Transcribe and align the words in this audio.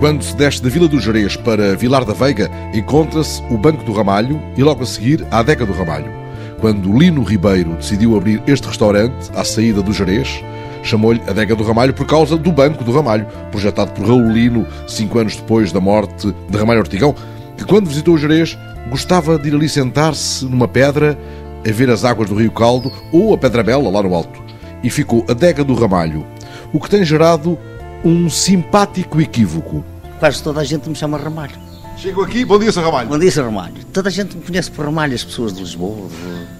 Quando 0.00 0.24
se 0.24 0.34
desce 0.34 0.62
da 0.62 0.70
Vila 0.70 0.88
do 0.88 0.98
Jerez 0.98 1.36
para 1.36 1.76
Vilar 1.76 2.06
da 2.06 2.14
Veiga, 2.14 2.50
encontra-se 2.72 3.42
o 3.50 3.58
Banco 3.58 3.84
do 3.84 3.92
Ramalho 3.92 4.40
e 4.56 4.62
logo 4.62 4.82
a 4.82 4.86
seguir 4.86 5.26
a 5.30 5.40
Adega 5.40 5.66
do 5.66 5.74
Ramalho. 5.74 6.10
Quando 6.58 6.96
Lino 6.98 7.22
Ribeiro 7.22 7.74
decidiu 7.74 8.16
abrir 8.16 8.42
este 8.46 8.66
restaurante 8.66 9.30
à 9.34 9.44
saída 9.44 9.82
do 9.82 9.92
Jerez, 9.92 10.42
chamou-lhe 10.82 11.20
Adega 11.28 11.54
do 11.54 11.62
Ramalho 11.62 11.92
por 11.92 12.06
causa 12.06 12.38
do 12.38 12.50
Banco 12.50 12.82
do 12.82 12.92
Ramalho, 12.92 13.26
projetado 13.50 13.92
por 13.92 14.06
Raul 14.06 14.32
Lino 14.32 14.66
cinco 14.88 15.18
anos 15.18 15.36
depois 15.36 15.70
da 15.70 15.82
morte 15.82 16.34
de 16.48 16.56
Ramalho 16.56 16.80
Ortigão, 16.80 17.14
que 17.58 17.64
quando 17.66 17.88
visitou 17.88 18.14
o 18.14 18.18
Jerez 18.18 18.56
gostava 18.88 19.38
de 19.38 19.50
ir 19.50 19.54
ali 19.54 19.68
sentar-se 19.68 20.46
numa 20.46 20.66
pedra 20.66 21.18
a 21.58 21.70
ver 21.70 21.90
as 21.90 22.06
águas 22.06 22.30
do 22.30 22.36
Rio 22.36 22.52
Caldo 22.52 22.90
ou 23.12 23.34
a 23.34 23.38
Pedra 23.38 23.62
Bela 23.62 23.90
lá 23.90 24.02
no 24.02 24.14
alto. 24.14 24.42
E 24.82 24.88
ficou 24.88 25.26
Adega 25.28 25.62
do 25.62 25.74
Ramalho, 25.74 26.24
o 26.72 26.80
que 26.80 26.88
tem 26.88 27.04
gerado 27.04 27.58
um 28.02 28.30
simpático 28.30 29.20
equívoco. 29.20 29.84
Quase 30.20 30.42
toda 30.42 30.60
a 30.60 30.64
gente 30.64 30.88
me 30.88 30.94
chama 30.94 31.16
Ramalho. 31.18 31.54
Chego 31.96 32.22
aqui, 32.22 32.46
bom 32.46 32.58
dia, 32.58 32.72
Sr. 32.72 32.80
Ramalho. 32.84 33.08
Bom 33.10 33.18
dia, 33.18 33.30
Sr. 33.30 33.44
Ramalho. 33.44 33.74
Toda 33.92 34.08
a 34.08 34.12
gente 34.12 34.34
me 34.36 34.42
conhece 34.42 34.70
por 34.70 34.86
Ramalho, 34.86 35.14
as 35.14 35.22
pessoas 35.24 35.52
de 35.52 35.60
Lisboa 35.60 36.08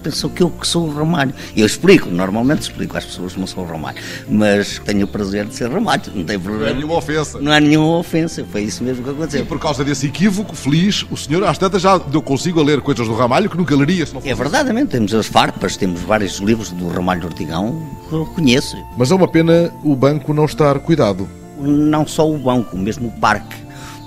pensam 0.03 0.29
que 0.29 0.43
eu 0.43 0.49
que 0.51 0.67
sou 0.67 0.87
o 0.87 0.93
Ramalho. 0.93 1.33
Eu 1.55 1.65
explico, 1.65 2.09
normalmente 2.09 2.61
explico 2.61 2.95
às 2.97 3.05
pessoas 3.05 3.33
que 3.33 3.39
não 3.39 3.47
sou 3.47 3.63
o 3.63 3.67
Ramalho, 3.67 3.97
mas 4.29 4.79
tenho 4.85 5.05
o 5.05 5.07
prazer 5.07 5.45
de 5.45 5.55
ser 5.55 5.71
Ramalho, 5.71 6.03
não 6.13 6.23
tem 6.23 6.39
problema. 6.39 6.65
Não 6.65 6.71
é 6.71 6.75
nenhuma 6.75 6.95
ofensa. 6.95 7.39
Não 7.39 7.51
há 7.51 7.59
nenhuma 7.59 7.97
ofensa, 7.97 8.45
foi 8.51 8.61
isso 8.63 8.83
mesmo 8.83 9.03
que 9.03 9.09
E 9.09 9.13
aconteceu. 9.13 9.45
por 9.47 9.59
causa 9.59 9.83
desse 9.83 10.05
equívoco 10.07 10.55
feliz, 10.55 11.05
o 11.09 11.17
senhor 11.17 11.43
às 11.43 11.57
tantas 11.57 11.81
já 11.81 11.97
deu 11.97 12.21
consigo 12.21 12.59
a 12.59 12.63
ler 12.63 12.81
coisas 12.81 13.07
do 13.07 13.13
Ramalho 13.15 13.49
que 13.49 13.57
nunca 13.57 13.75
leria 13.75 14.05
se 14.05 14.13
não 14.13 14.21
fosse. 14.21 14.31
É 14.31 14.35
verdadeiramente, 14.35 14.89
temos 14.91 15.13
as 15.13 15.25
farpas, 15.25 15.75
temos 15.77 16.01
vários 16.01 16.37
livros 16.37 16.69
do 16.71 16.87
Ramalho 16.87 17.25
Ortigão 17.25 17.81
que 18.09 18.13
eu 18.13 18.25
conheço. 18.27 18.75
Mas 18.97 19.09
é 19.11 19.15
uma 19.15 19.27
pena 19.27 19.71
o 19.83 19.95
banco 19.95 20.33
não 20.33 20.45
estar 20.45 20.77
cuidado. 20.79 21.27
Não 21.61 22.05
só 22.05 22.29
o 22.29 22.37
banco, 22.37 22.77
mesmo 22.77 23.07
o 23.09 23.11
parque, 23.11 23.55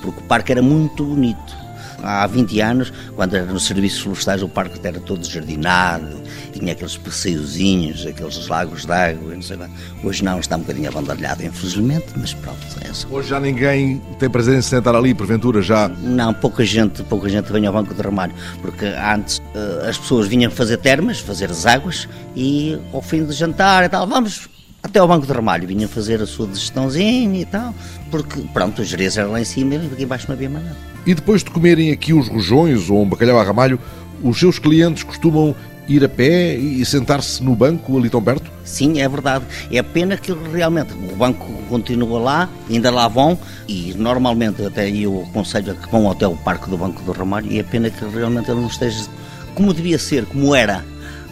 porque 0.02 0.20
o 0.20 0.24
parque 0.24 0.52
era 0.52 0.62
muito 0.62 1.04
bonito. 1.04 1.64
Há 2.02 2.26
20 2.26 2.60
anos, 2.60 2.92
quando 3.16 3.34
era 3.34 3.46
nos 3.46 3.64
serviços 3.64 4.00
florestais, 4.00 4.42
o 4.42 4.48
parque 4.48 4.78
era 4.86 5.00
todo 5.00 5.24
jardinado, 5.24 6.20
tinha 6.52 6.72
aqueles 6.72 6.98
passeiozinhos, 6.98 8.06
aqueles 8.06 8.46
lagos 8.46 8.84
de 8.84 8.92
água, 8.92 9.34
não 9.34 9.40
sei 9.40 9.56
lá. 9.56 9.70
Hoje 10.02 10.22
não, 10.22 10.38
está 10.38 10.56
um 10.56 10.60
bocadinho 10.60 10.88
abandalhado, 10.88 11.42
infelizmente, 11.42 12.06
mas 12.16 12.34
pronto, 12.34 12.58
é 12.82 12.92
só. 12.92 13.08
Hoje 13.08 13.30
já 13.30 13.40
ninguém 13.40 14.02
tem 14.18 14.28
prazer 14.28 14.58
em 14.58 14.60
se 14.60 14.68
sentar 14.68 14.94
ali, 14.94 15.14
porventura 15.14 15.62
já. 15.62 15.88
Não, 15.88 16.34
pouca 16.34 16.62
gente, 16.62 17.02
pouca 17.04 17.28
gente 17.28 17.50
vem 17.50 17.66
ao 17.66 17.72
Banco 17.72 17.94
de 17.94 18.02
Ramalho, 18.02 18.34
porque 18.60 18.84
antes 18.84 19.40
eh, 19.54 19.88
as 19.88 19.96
pessoas 19.96 20.28
vinham 20.28 20.50
fazer 20.50 20.76
termas, 20.76 21.20
fazer 21.20 21.50
as 21.50 21.64
águas, 21.64 22.06
e 22.36 22.78
ao 22.92 23.00
fim 23.00 23.24
de 23.24 23.32
jantar 23.32 23.82
e 23.84 23.88
tal, 23.88 24.06
vamos 24.06 24.48
até 24.84 24.98
ao 24.98 25.08
Banco 25.08 25.26
de 25.26 25.32
Ramalho, 25.32 25.66
vinham 25.66 25.88
fazer 25.88 26.20
a 26.20 26.26
sua 26.26 26.46
digestãozinha 26.46 27.40
e 27.40 27.46
tal, 27.46 27.74
porque 28.10 28.42
pronto, 28.52 28.82
o 28.82 28.84
Jerez 28.84 29.16
era 29.16 29.26
lá 29.26 29.40
em 29.40 29.44
cima 29.44 29.76
e 29.76 29.86
aqui 29.86 30.02
embaixo 30.02 30.26
não 30.28 30.34
havia 30.34 30.50
mais 30.50 30.62
nada. 30.62 30.76
E 31.06 31.14
depois 31.14 31.42
de 31.42 31.50
comerem 31.50 31.90
aqui 31.90 32.12
uns 32.12 32.28
rojões 32.28 32.90
ou 32.90 33.02
um 33.02 33.08
bacalhau 33.08 33.40
a 33.40 33.42
ramalho, 33.42 33.80
os 34.22 34.38
seus 34.38 34.58
clientes 34.58 35.02
costumam 35.02 35.56
ir 35.88 36.04
a 36.04 36.08
pé 36.08 36.54
e 36.54 36.84
sentar-se 36.84 37.42
no 37.42 37.56
banco 37.56 37.96
ali 37.96 38.10
tão 38.10 38.22
perto? 38.22 38.50
Sim, 38.62 39.00
é 39.00 39.08
verdade. 39.08 39.44
É 39.72 39.82
pena 39.82 40.18
que 40.18 40.32
realmente 40.52 40.92
o 40.92 41.16
banco 41.16 41.46
continua 41.68 42.18
lá, 42.18 42.48
ainda 42.68 42.90
lá 42.90 43.08
vão, 43.08 43.38
e 43.66 43.94
normalmente 43.96 44.64
até 44.66 44.90
eu 44.90 45.26
aconselho 45.30 45.72
a 45.72 45.74
que 45.74 45.90
vão 45.90 46.10
até 46.10 46.28
o 46.28 46.36
Parque 46.36 46.68
do 46.68 46.76
Banco 46.76 47.02
do 47.02 47.12
Ramalho, 47.12 47.50
e 47.50 47.58
é 47.58 47.62
pena 47.62 47.88
que 47.88 48.04
realmente 48.04 48.50
ele 48.50 48.60
não 48.60 48.68
esteja 48.68 49.06
como 49.54 49.72
devia 49.72 49.98
ser, 49.98 50.26
como 50.26 50.54
era. 50.54 50.84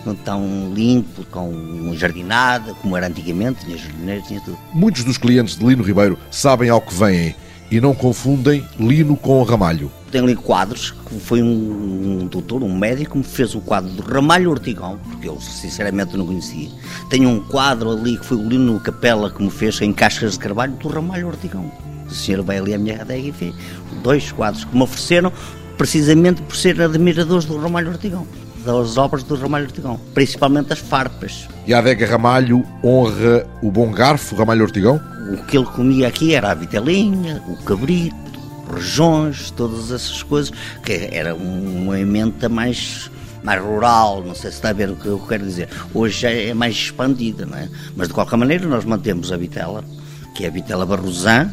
Não 0.05 0.15
tão 0.15 0.73
limpo, 0.75 1.25
com 1.31 1.93
jardinada, 1.95 2.75
como 2.75 2.97
era 2.97 3.07
antigamente, 3.07 3.65
tinha 3.65 3.79
jardineiros, 3.79 4.27
tinha 4.27 4.41
tudo. 4.41 4.59
Muitos 4.73 5.05
dos 5.05 5.17
clientes 5.17 5.57
de 5.57 5.65
Lino 5.65 5.83
Ribeiro 5.83 6.19
sabem 6.31 6.69
ao 6.69 6.81
que 6.81 6.95
vêm 6.95 7.35
e 7.71 7.81
não 7.81 7.95
confundem 7.95 8.63
Lino 8.79 9.17
com 9.17 9.43
Ramalho. 9.43 9.91
Tem 10.11 10.21
ali 10.21 10.37
quadros, 10.37 10.91
que 10.91 11.19
foi 11.21 11.43
um, 11.43 12.21
um 12.21 12.27
doutor, 12.27 12.63
um 12.63 12.77
médico, 12.77 13.13
que 13.13 13.19
me 13.19 13.25
fez 13.25 13.55
o 13.55 13.63
quadro 13.63 13.91
do 13.93 14.03
Ramalho 14.03 14.51
Ortigão, 14.51 14.99
porque 15.11 15.27
eu 15.27 15.41
sinceramente 15.41 16.15
não 16.15 16.27
conhecia. 16.27 16.69
Tenho 17.09 17.31
um 17.31 17.41
quadro 17.41 17.91
ali 17.91 18.19
que 18.19 18.27
foi 18.27 18.37
o 18.37 18.47
Lino 18.47 18.79
Capela 18.79 19.31
que 19.31 19.43
me 19.43 19.51
fez 19.51 19.81
em 19.81 19.91
cascas 19.91 20.33
de 20.33 20.39
carvalho 20.39 20.75
do 20.75 20.87
Ramalho 20.89 21.29
Ortigão. 21.29 21.73
O 22.07 22.13
senhor 22.13 22.43
vai 22.43 22.59
ali 22.59 22.75
à 22.75 22.79
minha 22.79 23.01
adega 23.01 23.29
e 23.29 23.33
fez 23.33 23.55
dois 24.03 24.31
quadros 24.31 24.67
que 24.67 24.77
me 24.77 24.83
ofereceram 24.83 25.33
precisamente 25.79 26.43
por 26.43 26.55
ser 26.55 26.79
admiradores 26.83 27.47
do 27.47 27.57
Ramalho 27.57 27.89
Ortigão, 27.89 28.27
das 28.65 28.97
obras 28.97 29.23
do 29.23 29.35
Ramalho 29.35 29.67
Ortigão, 29.67 30.01
principalmente 30.15 30.73
as 30.73 30.79
farpas. 30.79 31.49
E 31.67 31.75
a 31.75 31.79
adega 31.79 32.07
Ramalho 32.07 32.65
honra 32.83 33.47
o 33.63 33.71
bom 33.71 33.91
garfo 33.91 34.35
Ramalho 34.35 34.63
Ortigão? 34.63 35.01
O 35.33 35.45
que 35.45 35.57
ele 35.57 35.67
comia 35.67 36.09
aqui 36.09 36.35
era 36.35 36.51
a 36.51 36.55
vitelinha, 36.55 37.43
o 37.49 37.57
cabrito, 37.65 38.17
rojões, 38.69 39.51
todas 39.51 39.91
essas 39.91 40.23
coisas, 40.23 40.53
que 40.85 41.09
era 41.13 41.35
uma 41.35 41.99
emenda 41.99 42.49
mais, 42.49 43.11
mais 43.43 43.63
rural, 43.63 44.23
não 44.25 44.35
sei 44.35 44.51
se 44.51 44.57
está 44.57 44.71
a 44.71 44.73
ver 44.73 44.91
o 44.91 44.97
que 44.97 45.07
eu 45.07 45.19
quero 45.19 45.45
dizer. 45.45 45.69
Hoje 45.95 46.27
é 46.27 46.55
mais 46.55 46.75
expandida, 46.75 47.47
não 47.47 47.59
é? 47.59 47.69
Mas 47.97 48.09
de 48.09 48.15
qualquer 48.15 48.37
maneira 48.37 48.67
nós 48.67 48.85
mantemos 48.85 49.31
a 49.31 49.37
vitela, 49.37 49.85
que 50.35 50.45
é 50.45 50.49
a 50.49 50.51
vitela 50.51 50.87
barrosã, 50.87 51.51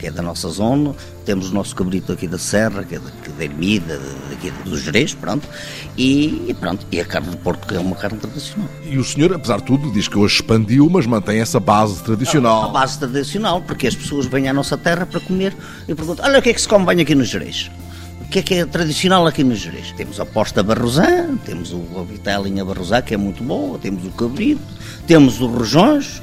que 0.00 0.06
é 0.06 0.10
da 0.10 0.22
nossa 0.22 0.48
zona, 0.48 0.94
temos 1.26 1.50
o 1.50 1.54
nosso 1.54 1.76
cabrito 1.76 2.10
aqui 2.10 2.26
da 2.26 2.38
Serra, 2.38 2.82
que 2.82 2.94
é 2.94 2.98
da, 2.98 3.10
que 3.22 3.28
é 3.28 3.32
da 3.34 3.44
Ermida, 3.44 4.00
daqui 4.30 4.50
do 4.64 4.78
Jerez, 4.78 5.12
pronto, 5.12 5.46
e, 5.96 6.46
e 6.48 6.54
pronto, 6.58 6.86
e 6.90 6.98
a 6.98 7.04
carne 7.04 7.28
de 7.28 7.36
porco 7.36 7.66
que 7.66 7.74
é 7.74 7.78
uma 7.78 7.94
carne 7.94 8.18
tradicional. 8.18 8.66
E 8.86 8.96
o 8.96 9.04
senhor, 9.04 9.30
apesar 9.34 9.58
de 9.58 9.64
tudo, 9.64 9.92
diz 9.92 10.08
que 10.08 10.16
hoje 10.16 10.36
expandiu, 10.36 10.88
mas 10.88 11.04
mantém 11.06 11.38
essa 11.38 11.60
base 11.60 12.00
A 12.00 12.04
tradicional. 12.04 12.72
base 12.72 12.98
tradicional, 12.98 13.60
porque 13.60 13.86
as 13.86 13.94
pessoas 13.94 14.24
vêm 14.24 14.48
à 14.48 14.52
nossa 14.54 14.78
terra 14.78 15.04
para 15.04 15.20
comer 15.20 15.54
e 15.86 15.94
perguntam: 15.94 16.24
olha 16.24 16.38
o 16.38 16.42
que 16.42 16.48
é 16.48 16.54
que 16.54 16.60
se 16.62 16.66
come 16.68 16.86
bem 16.86 17.00
aqui 17.02 17.14
no 17.14 17.24
Jerez? 17.24 17.70
O 18.22 18.28
que 18.30 18.38
é 18.38 18.42
que 18.42 18.54
é 18.54 18.64
tradicional 18.64 19.26
aqui 19.26 19.44
no 19.44 19.54
Jerez? 19.54 19.92
Temos 19.96 20.18
a 20.18 20.24
posta 20.24 20.62
barrosã, 20.62 21.36
temos 21.44 21.72
o- 21.72 21.84
a 21.98 22.04
vitelinha 22.04 22.64
barrosã, 22.64 23.02
que 23.02 23.12
é 23.12 23.16
muito 23.18 23.42
boa, 23.42 23.76
temos 23.78 24.06
o 24.06 24.10
cabrito, 24.12 24.60
temos 25.06 25.40
os 25.40 25.50
rojões, 25.50 26.22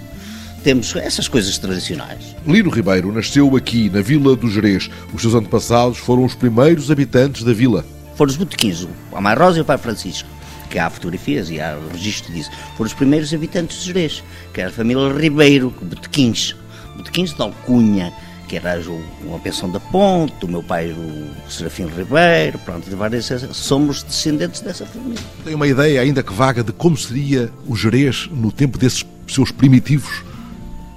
temos 0.64 0.96
essas 0.96 1.28
coisas 1.28 1.58
tradicionais. 1.58 2.36
Lino 2.46 2.70
Ribeiro 2.70 3.12
nasceu 3.12 3.56
aqui, 3.56 3.90
na 3.90 4.02
Vila 4.02 4.36
do 4.36 4.50
Jerez. 4.50 4.90
Os 5.14 5.22
seus 5.22 5.34
antepassados 5.34 5.98
foram 5.98 6.26
os 6.26 6.36
primeiros 6.36 6.90
habitantes 6.92 7.44
da 7.44 7.54
vila. 7.54 7.86
Foram 8.16 8.32
os 8.32 8.38
botequins, 8.38 8.88
a 9.14 9.22
Mãe 9.22 9.36
Rosa 9.36 9.60
e 9.60 9.62
o 9.62 9.66
Pai 9.66 9.78
Francisco, 9.78 10.28
que 10.70 10.80
há 10.80 10.90
fotografias 10.90 11.50
e 11.50 11.60
há 11.60 11.78
registro 11.92 12.34
disso. 12.34 12.50
Foram 12.76 12.88
os 12.88 12.94
primeiros 12.94 13.34
habitantes 13.34 13.78
de 13.80 13.86
Jerez, 13.86 14.24
que 14.54 14.60
era 14.62 14.70
a 14.70 14.74
família 14.74 15.08
Ribeiro, 15.14 15.74
botequins. 15.82 16.56
Botequins 16.96 17.34
de 17.34 17.42
Alcunha, 17.42 18.12
que 18.48 18.56
era 18.56 18.80
o- 18.90 19.04
uma 19.24 19.38
pensão 19.40 19.70
da 19.70 19.80
Ponte, 19.80 20.46
o 20.46 20.48
meu 20.48 20.64
pai 20.64 20.92
o 20.92 21.52
Serafim 21.52 21.86
Ribeiro, 21.86 22.58
pronto, 22.66 22.90
de 22.90 22.96
várias, 22.96 23.32
somos 23.52 24.02
descendentes 24.02 24.62
dessa 24.62 24.86
família. 24.86 25.20
Tem 25.46 25.54
uma 25.54 25.68
ideia, 25.68 26.02
ainda 26.02 26.24
que 26.24 26.34
vaga, 26.34 26.64
de 26.64 26.72
como 26.72 26.98
seria 26.98 27.52
o 27.68 27.76
Jerez 27.76 28.28
no 28.32 28.52
tempo 28.52 28.78
desses 28.80 29.06
seus 29.28 29.52
primitivos? 29.52 30.24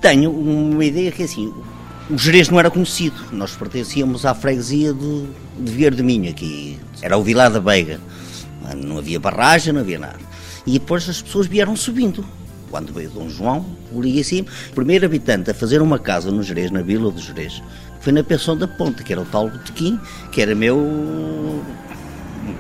Tenho 0.01 0.31
uma 0.31 0.85
ideia 0.85 1.13
que 1.13 1.23
é 1.23 1.25
assim, 1.27 1.53
o 2.09 2.17
Jerez 2.17 2.49
não 2.49 2.59
era 2.59 2.71
conhecido, 2.71 3.17
nós 3.33 3.53
pertencíamos 3.53 4.25
à 4.25 4.35
freguesia 4.35 4.95
de, 4.95 5.27
de 5.59 5.91
de 5.91 6.03
Minho 6.03 6.31
aqui, 6.31 6.79
era 7.03 7.17
o 7.19 7.23
Vilar 7.23 7.51
da 7.51 7.61
Beiga, 7.61 8.01
não 8.77 8.99
havia 8.99 9.21
barragem, 9.21 9.73
não 9.73 9.81
havia 9.81 9.99
nada. 9.99 10.19
E 10.67 10.73
depois 10.73 11.09
as 11.09 11.21
pessoas 11.21 11.47
vieram 11.47 11.77
subindo. 11.77 12.25
Quando 12.71 12.93
veio 12.93 13.11
Dom 13.11 13.29
João, 13.29 13.67
por 13.93 14.05
aí 14.05 14.21
assim, 14.21 14.43
o 14.43 14.75
primeiro 14.75 15.05
habitante 15.05 15.51
a 15.51 15.55
fazer 15.55 15.83
uma 15.83 15.99
casa 15.99 16.31
no 16.31 16.43
Jerez, 16.43 16.71
na 16.71 16.83
vila 16.83 17.11
do 17.11 17.21
Jerez, 17.21 17.63
foi 18.01 18.13
na 18.13 18.23
pensão 18.23 18.57
da 18.57 18.69
Ponte, 18.69 19.03
que 19.03 19.13
era 19.13 19.21
o 19.21 19.25
tal 19.25 19.51
botequim, 19.51 19.99
que 20.31 20.41
era 20.41 20.55
meu 20.55 21.63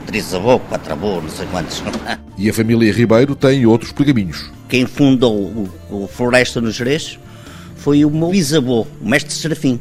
trisavô, 0.06 0.58
quatravô, 0.58 1.20
não 1.20 1.30
sei 1.30 1.46
quantos. 1.46 1.82
E 2.36 2.50
a 2.50 2.52
família 2.52 2.92
Ribeiro 2.92 3.34
tem 3.34 3.64
outros 3.66 3.92
pergaminhos. 3.92 4.50
Quem 4.68 4.84
fundou 4.86 5.36
o, 5.36 5.70
o 5.90 6.08
Floresta 6.08 6.60
no 6.60 6.70
Jerez 6.70 7.18
foi 7.80 8.04
o 8.04 8.10
meu 8.10 8.28
bisavô, 8.28 8.86
o 9.00 9.08
mestre 9.08 9.32
Serafim. 9.32 9.80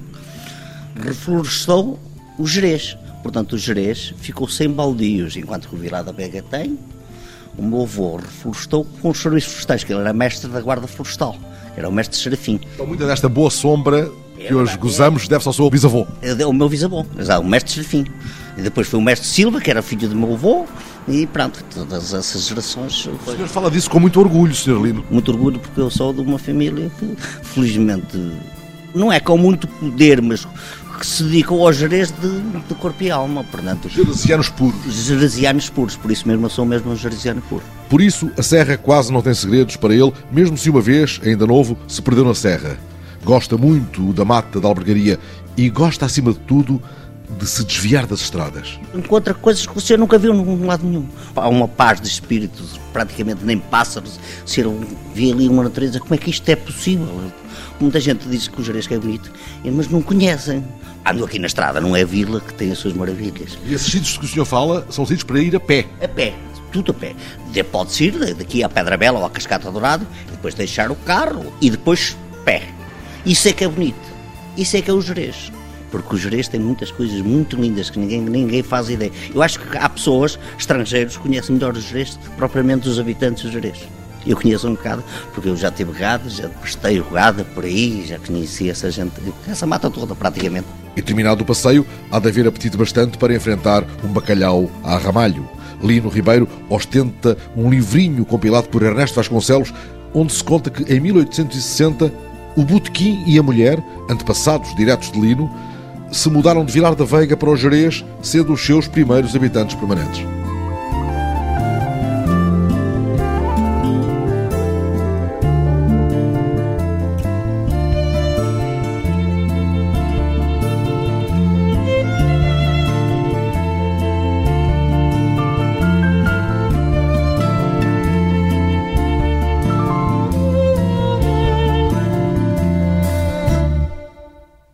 Reflorestou 0.95 1.99
o 2.37 2.47
Jerez. 2.47 2.97
Portanto, 3.21 3.53
o 3.53 3.57
Jerez 3.57 4.13
ficou 4.21 4.47
sem 4.47 4.69
baldios, 4.69 5.35
enquanto 5.35 5.67
que 5.67 5.75
o 5.75 5.77
Vilar 5.77 6.03
da 6.03 6.13
Vega 6.13 6.41
tem. 6.41 6.79
O 7.57 7.61
meu 7.61 7.81
avô 7.81 8.15
reflorestou 8.15 8.85
com 9.01 9.09
os 9.09 9.21
serviços 9.21 9.51
florestais, 9.51 9.83
que 9.83 9.91
ele 9.91 9.99
era 9.99 10.13
mestre 10.13 10.49
da 10.49 10.61
guarda 10.61 10.87
florestal. 10.87 11.35
Era 11.75 11.89
o 11.89 11.91
mestre 11.91 12.17
Serafim. 12.17 12.61
Então, 12.73 12.87
muita 12.87 13.05
desta 13.05 13.27
boa 13.27 13.49
sombra 13.49 14.09
que 14.37 14.53
hoje 14.53 14.77
gozamos 14.77 15.27
deve-se 15.27 15.49
ao 15.49 15.53
seu 15.53 15.69
bisavô. 15.69 16.07
É 16.21 16.45
o 16.45 16.53
meu 16.53 16.69
bisavô, 16.69 17.05
exato, 17.17 17.41
o 17.41 17.49
mestre 17.49 17.73
Serafim. 17.73 18.05
E 18.57 18.61
depois 18.61 18.87
foi 18.87 18.97
o 18.97 19.01
mestre 19.01 19.27
Silva, 19.27 19.59
que 19.59 19.69
era 19.69 19.81
filho 19.81 20.07
do 20.07 20.15
meu 20.15 20.33
avô. 20.33 20.65
E 21.09 21.25
pronto, 21.25 21.63
todas 21.73 22.13
essas 22.13 22.47
gerações. 22.47 23.05
O 23.07 23.17
Foi 23.17 23.35
senhor 23.35 23.47
fala 23.47 23.71
disso 23.71 23.89
com 23.89 23.99
muito 23.99 24.19
orgulho, 24.19 24.53
Sr. 24.53 24.79
Lino. 24.81 25.03
muito 25.09 25.31
orgulho 25.31 25.59
porque 25.59 25.81
eu 25.81 25.89
sou 25.89 26.13
de 26.13 26.21
uma 26.21 26.37
família 26.37 26.91
que, 26.99 27.15
felizmente, 27.43 28.17
não 28.93 29.11
é 29.11 29.19
com 29.19 29.37
muito 29.37 29.67
poder, 29.67 30.21
mas 30.21 30.47
que 30.99 31.05
se 31.05 31.23
dedicou 31.23 31.65
ao 31.65 31.71
Jerez 31.71 32.11
de, 32.11 32.41
de 32.67 32.75
corpo 32.75 33.01
e 33.03 33.09
alma, 33.09 33.43
portanto, 33.45 33.87
Jeresianos 33.89 34.49
puros. 34.49 34.75
jerezianos 34.85 35.69
puros, 35.69 35.95
por 35.95 36.11
isso 36.11 36.27
mesmo 36.27 36.45
eu 36.45 36.49
sou 36.49 36.65
mesmo 36.65 36.91
um 36.91 36.95
jereziano 36.95 37.41
puro. 37.43 37.63
Por 37.89 38.01
isso, 38.01 38.29
a 38.37 38.43
serra 38.43 38.77
quase 38.77 39.11
não 39.11 39.21
tem 39.21 39.33
segredos 39.33 39.77
para 39.77 39.93
ele, 39.95 40.11
mesmo 40.31 40.57
se 40.57 40.69
uma 40.69 40.81
vez, 40.81 41.19
ainda 41.23 41.47
novo, 41.47 41.77
se 41.87 42.01
perdeu 42.01 42.25
na 42.25 42.35
serra. 42.35 42.77
gosta 43.23 43.57
muito 43.57 44.11
da 44.13 44.25
mata 44.25 44.59
da 44.59 44.67
albergaria 44.67 45.17
e 45.55 45.69
gosta, 45.69 46.05
acima 46.05 46.33
de 46.33 46.39
tudo, 46.39 46.81
de 47.37 47.45
se 47.45 47.63
desviar 47.63 48.05
das 48.07 48.21
estradas. 48.21 48.79
Encontra 48.93 49.33
coisas 49.33 49.65
que 49.65 49.73
você 49.73 49.95
nunca 49.95 50.17
viu 50.17 50.33
num 50.33 50.65
lado 50.65 50.85
nenhum. 50.85 51.07
Há 51.35 51.47
uma 51.47 51.67
paz 51.67 52.01
de 52.01 52.07
espíritos, 52.07 52.79
praticamente 52.91 53.45
nem 53.45 53.59
pássaros. 53.59 54.19
Se 54.45 54.61
ele 54.61 54.87
vê 55.13 55.31
ali 55.31 55.47
uma 55.47 55.63
natureza, 55.63 55.99
como 55.99 56.15
é 56.15 56.17
que 56.17 56.29
isto 56.29 56.49
é 56.49 56.55
possível? 56.55 57.07
Muita 57.79 57.99
gente 57.99 58.27
diz 58.27 58.47
que 58.47 58.59
o 58.59 58.63
Jerez 58.63 58.89
é 58.91 58.97
bonito, 58.97 59.31
mas 59.63 59.87
não 59.87 60.01
conhecem. 60.01 60.65
Ando 61.05 61.23
aqui 61.23 61.39
na 61.39 61.47
estrada, 61.47 61.79
não 61.79 61.95
é 61.95 62.03
vila 62.03 62.41
que 62.41 62.53
tem 62.53 62.71
as 62.71 62.77
suas 62.77 62.93
maravilhas. 62.93 63.57
E 63.65 63.73
esses 63.73 63.91
sítios 63.91 64.17
que 64.17 64.25
o 64.25 64.27
senhor 64.27 64.45
fala 64.45 64.85
são 64.89 65.05
sítios 65.05 65.23
para 65.23 65.39
ir 65.39 65.55
a 65.55 65.59
pé? 65.59 65.85
A 66.03 66.07
pé, 66.07 66.33
tudo 66.71 66.91
a 66.91 66.93
pé. 66.93 67.15
Pode-se 67.71 68.05
ir 68.05 68.33
daqui 68.35 68.63
à 68.63 68.69
Pedra 68.69 68.97
Bela 68.97 69.19
ou 69.19 69.25
à 69.25 69.29
Cascata 69.29 69.71
Dourado, 69.71 70.05
depois 70.29 70.53
deixar 70.55 70.91
o 70.91 70.95
carro 70.95 71.53
e 71.61 71.69
depois 71.69 72.17
pé. 72.43 72.67
Isso 73.25 73.47
é 73.47 73.53
que 73.53 73.63
é 73.63 73.67
bonito. 73.67 74.09
Isso 74.57 74.75
é 74.75 74.81
que 74.81 74.91
é 74.91 74.93
o 74.93 75.01
Jerez 75.01 75.51
porque 75.91 76.15
o 76.15 76.17
Jerez 76.17 76.47
tem 76.47 76.59
muitas 76.59 76.91
coisas 76.91 77.21
muito 77.21 77.55
lindas 77.55 77.89
que 77.89 77.99
ninguém, 77.99 78.21
ninguém 78.21 78.63
faz 78.63 78.89
ideia. 78.89 79.11
Eu 79.33 79.41
acho 79.41 79.59
que 79.59 79.77
há 79.77 79.89
pessoas, 79.89 80.39
estrangeiros, 80.57 81.17
que 81.17 81.23
conhecem 81.23 81.55
melhor 81.55 81.75
o 81.75 81.81
Jerez 81.81 82.17
que 82.17 82.29
propriamente 82.31 82.87
os 82.87 82.99
habitantes 82.99 83.43
do 83.43 83.51
Jerez. 83.51 83.87
Eu 84.25 84.35
conheço 84.35 84.67
um 84.67 84.75
bocado, 84.75 85.03
porque 85.33 85.49
eu 85.49 85.55
já 85.55 85.71
tive 85.71 85.91
gado, 85.93 86.29
já 86.29 86.49
prestei 86.49 87.01
gado 87.11 87.45
por 87.45 87.63
aí, 87.63 88.05
já 88.05 88.19
conheci 88.19 88.69
essa 88.69 88.91
gente, 88.91 89.13
essa 89.47 89.65
mata 89.65 89.89
toda 89.89 90.13
praticamente. 90.13 90.67
E 90.95 91.01
terminado 91.01 91.41
o 91.41 91.45
passeio, 91.45 91.85
há 92.11 92.19
de 92.19 92.27
haver 92.27 92.47
apetite 92.47 92.75
bastante 92.75 93.17
para 93.17 93.33
enfrentar 93.33 93.85
um 94.03 94.09
bacalhau 94.09 94.69
a 94.83 94.97
ramalho. 94.97 95.47
Lino 95.81 96.09
Ribeiro 96.09 96.47
ostenta 96.69 97.37
um 97.55 97.69
livrinho 97.69 98.25
compilado 98.25 98.67
por 98.67 98.83
Ernesto 98.83 99.15
Vasconcelos, 99.15 99.73
onde 100.13 100.33
se 100.33 100.43
conta 100.43 100.69
que 100.69 100.91
em 100.93 100.99
1860 100.99 102.11
o 102.55 102.63
Botequim 102.63 103.23
e 103.25 103.39
a 103.39 103.43
mulher, 103.43 103.81
antepassados 104.09 104.75
diretos 104.75 105.11
de 105.11 105.19
Lino, 105.19 105.49
se 106.11 106.29
mudaram 106.29 106.65
de 106.65 106.71
Vilar 106.71 106.95
da 106.95 107.05
Veiga 107.05 107.37
para 107.37 107.49
o 107.49 107.55
Jerez, 107.55 108.03
sendo 108.21 108.53
os 108.53 108.65
seus 108.65 108.87
primeiros 108.87 109.35
habitantes 109.35 109.75
permanentes. 109.75 110.38